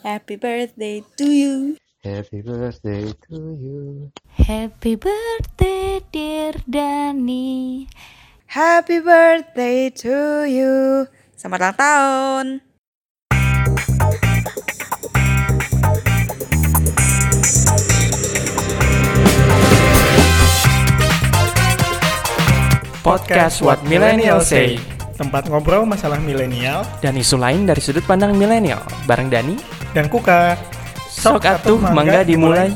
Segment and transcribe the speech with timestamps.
[0.00, 1.76] Happy birthday to you.
[2.00, 4.08] Happy birthday to you.
[4.32, 7.84] Happy birthday dear Dani.
[8.48, 11.04] Happy birthday to you.
[11.36, 12.46] Selamat ulang tahun.
[23.04, 24.80] Podcast What Millennial Say
[25.20, 30.54] tempat ngobrol masalah milenial dan isu lain dari sudut pandang milenial bareng Dani dan Kuka.
[31.10, 32.72] Sok atuh mangga dimulai.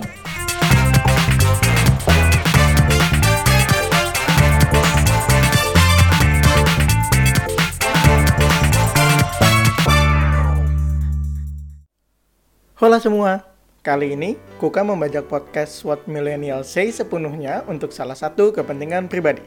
[12.74, 13.40] Halo semua,
[13.80, 19.40] kali ini Kuka membajak podcast What Millennial Say sepenuhnya untuk salah satu kepentingan pribadi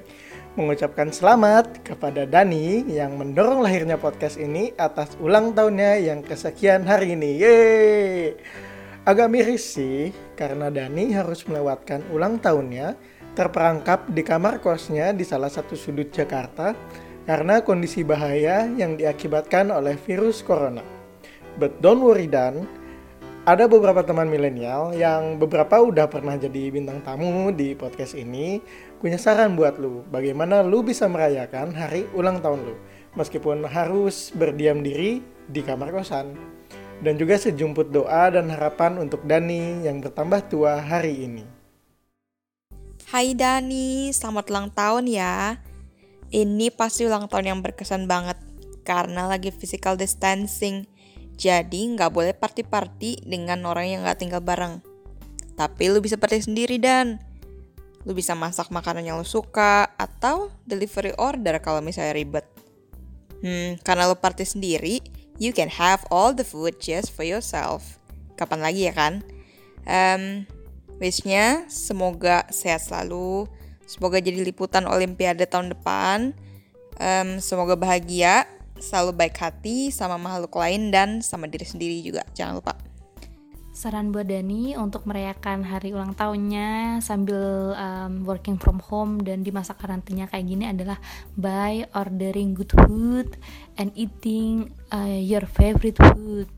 [0.58, 7.14] mengucapkan selamat kepada Dani yang mendorong lahirnya podcast ini atas ulang tahunnya yang kesekian hari
[7.14, 7.38] ini.
[7.38, 8.34] Yeay!
[9.06, 12.98] Agak miris sih, karena Dani harus melewatkan ulang tahunnya
[13.38, 16.74] terperangkap di kamar kosnya di salah satu sudut Jakarta
[17.30, 20.82] karena kondisi bahaya yang diakibatkan oleh virus corona.
[21.62, 22.66] But don't worry Dan,
[23.48, 28.60] ada beberapa teman milenial yang beberapa udah pernah jadi bintang tamu di podcast ini
[29.00, 32.76] punya saran buat lu, bagaimana lu bisa merayakan hari ulang tahun lu,
[33.16, 36.36] meskipun harus berdiam diri di kamar kosan.
[37.00, 41.48] Dan juga sejumput doa dan harapan untuk Dani yang bertambah tua hari ini.
[43.08, 45.64] Hai Dani, selamat ulang tahun ya.
[46.36, 48.36] Ini pasti ulang tahun yang berkesan banget,
[48.84, 50.97] karena lagi physical distancing.
[51.38, 54.82] Jadi nggak boleh party-party dengan orang yang nggak tinggal bareng.
[55.54, 57.22] Tapi lu bisa party sendiri dan
[58.08, 62.48] Lu bisa masak makanan yang lu suka atau delivery order kalau misalnya ribet.
[63.44, 65.04] Hmm, karena lu party sendiri,
[65.36, 68.00] you can have all the food just for yourself.
[68.40, 69.28] Kapan lagi ya kan?
[69.84, 70.48] Um,
[71.04, 73.44] wishnya semoga sehat selalu,
[73.84, 76.32] semoga jadi liputan Olimpiade tahun depan,
[77.04, 78.48] um, semoga bahagia,
[78.80, 82.24] selalu baik hati sama makhluk lain dan sama diri sendiri juga.
[82.34, 82.74] Jangan lupa.
[83.78, 89.54] Saran buat Dani untuk merayakan hari ulang tahunnya sambil um, working from home dan di
[89.54, 90.98] masa karantina kayak gini adalah
[91.38, 93.38] by ordering good food
[93.78, 96.50] and eating uh, your favorite food.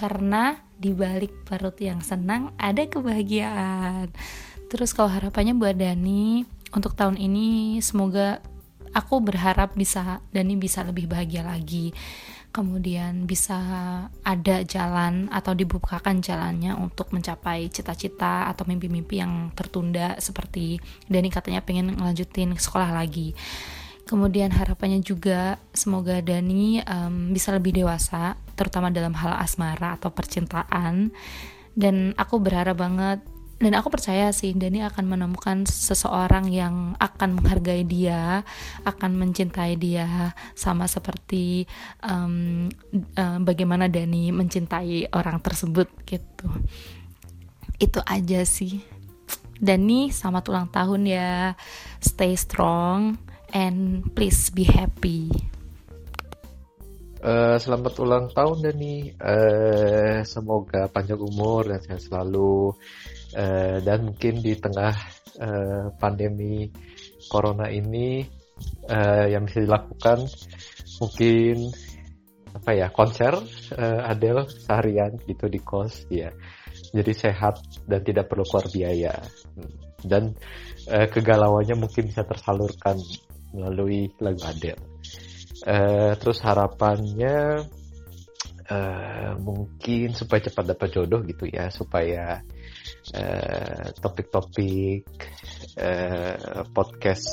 [0.00, 4.08] Karena di balik perut yang senang ada kebahagiaan.
[4.72, 8.40] Terus kalau harapannya buat Dani untuk tahun ini semoga
[8.96, 11.94] aku berharap bisa Dani bisa lebih bahagia lagi
[12.50, 13.58] kemudian bisa
[14.26, 21.62] ada jalan atau dibukakan jalannya untuk mencapai cita-cita atau mimpi-mimpi yang tertunda seperti Dani katanya
[21.62, 23.38] pengen ngelanjutin sekolah lagi.
[24.02, 31.14] Kemudian harapannya juga semoga Dani um, bisa lebih dewasa, terutama dalam hal asmara atau percintaan.
[31.78, 33.22] Dan aku berharap banget
[33.60, 38.40] dan aku percaya sih Dani akan menemukan seseorang yang akan menghargai dia,
[38.88, 41.68] akan mencintai dia sama seperti
[42.00, 42.72] um,
[43.20, 46.48] uh, bagaimana Dani mencintai orang tersebut gitu.
[47.76, 48.80] Itu aja sih.
[49.60, 51.52] Dani selamat ulang tahun ya.
[52.00, 53.20] Stay strong
[53.52, 55.28] and please be happy.
[57.20, 59.12] Uh, selamat ulang tahun Dani.
[59.20, 62.72] Uh, semoga panjang umur dan sehat selalu
[63.36, 64.94] uh, dan mungkin di tengah
[65.40, 66.70] uh, pandemi
[67.28, 68.24] corona ini
[68.90, 70.26] uh, yang bisa dilakukan
[71.00, 71.70] mungkin
[72.50, 73.38] apa ya konser
[73.78, 76.34] uh, Adele seharian gitu di kos ya.
[76.90, 79.14] Jadi sehat dan tidak perlu keluar biaya.
[80.02, 80.34] Dan
[80.90, 82.98] uh, kegalauannya mungkin bisa tersalurkan
[83.54, 84.82] melalui lagu Adele.
[85.60, 87.68] Uh, terus harapannya
[88.70, 92.40] uh, mungkin supaya cepat dapat jodoh gitu ya supaya
[93.10, 95.02] Eh, topik-topik
[95.82, 97.26] uh, podcast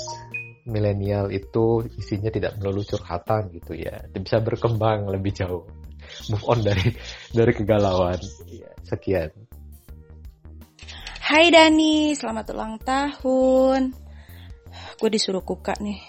[0.66, 4.02] milenial itu isinya tidak melulu curhatan gitu ya.
[4.10, 5.70] Bisa berkembang lebih jauh.
[6.34, 6.90] Move on dari
[7.30, 8.18] dari kegalauan.
[8.50, 9.30] Ya, sekian.
[11.22, 13.94] Hai Dani selamat ulang tahun.
[14.98, 16.02] Gue disuruh kuka nih.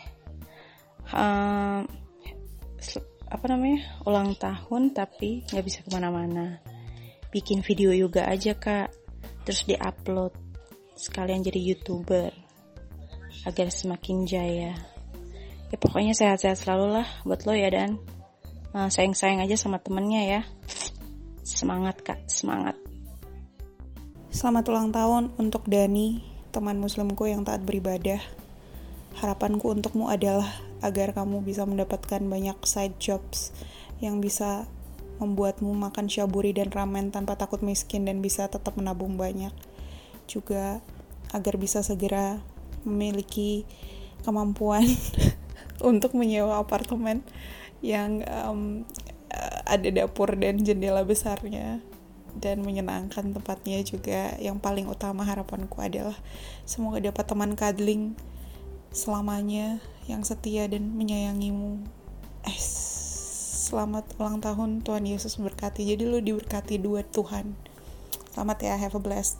[1.12, 1.85] Uh,
[3.29, 4.01] apa namanya?
[4.09, 6.57] Ulang tahun tapi nggak bisa ke mana-mana.
[7.29, 8.98] Bikin video yoga aja kak
[9.49, 10.37] terus diupload.
[10.93, 12.29] Sekalian jadi youtuber.
[13.49, 14.77] Agar semakin jaya.
[15.73, 17.97] Ya pokoknya sehat-sehat selalu lah buat lo ya dan.
[18.77, 20.41] Uh, sayang-sayang aja sama temennya ya.
[21.41, 22.21] Semangat kak.
[22.29, 22.77] Semangat.
[24.29, 26.21] Selamat ulang tahun untuk Dani,
[26.53, 28.21] teman muslimku yang taat beribadah.
[29.17, 33.56] Harapanku untukmu adalah agar kamu bisa mendapatkan banyak side jobs
[34.05, 34.69] yang bisa
[35.19, 39.53] membuatmu makan syaburi dan ramen tanpa takut miskin dan bisa tetap menabung banyak.
[40.31, 40.81] Juga
[41.35, 42.41] agar bisa segera
[42.87, 43.67] memiliki
[44.23, 44.87] kemampuan
[45.91, 47.23] untuk menyewa apartemen
[47.82, 48.82] yang um,
[49.69, 51.82] ada dapur dan jendela besarnya
[52.38, 54.35] dan menyenangkan tempatnya juga.
[54.38, 56.17] Yang paling utama harapanku adalah
[56.62, 58.14] semoga dapat teman cuddling
[58.94, 61.85] selamanya yang setia dan menyayangimu.
[62.47, 62.59] Eh
[63.69, 67.53] selamat ulang tahun Tuhan Yesus berkati jadi lu diberkati dua Tuhan
[68.32, 69.37] selamat ya have a blessed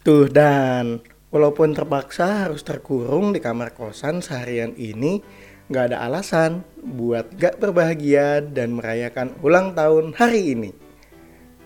[0.00, 5.20] Tuh dan walaupun terpaksa harus terkurung di kamar kosan seharian ini,
[5.68, 10.72] nggak ada alasan buat gak berbahagia dan merayakan ulang tahun hari ini.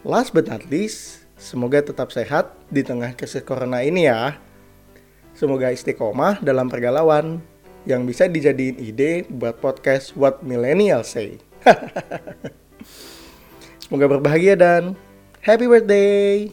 [0.02, 4.35] Last but not least, semoga tetap sehat di tengah krisis corona ini ya.
[5.31, 7.38] Semoga istiqomah dalam pergalauan
[7.85, 11.37] yang bisa dijadiin ide buat podcast What Millennials Say.
[13.85, 14.97] Semoga berbahagia dan
[15.45, 16.49] happy birthday!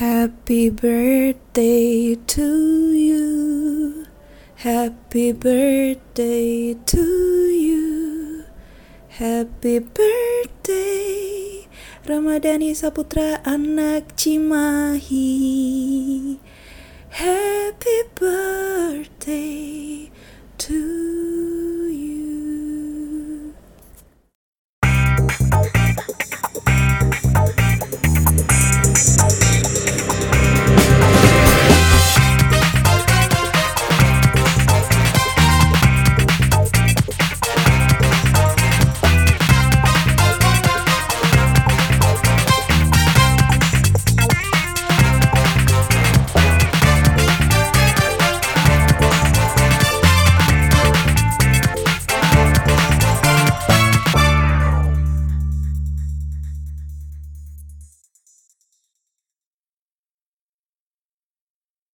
[0.00, 2.48] Happy birthday to
[2.96, 3.28] you.
[4.64, 7.04] Happy birthday to
[7.52, 8.48] you.
[9.20, 11.68] Happy birthday
[12.08, 15.28] Ramadhani Saputra anak Cimahi.
[17.10, 20.10] Happy birthday
[20.58, 20.99] to